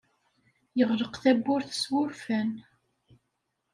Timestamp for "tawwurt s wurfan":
1.23-2.49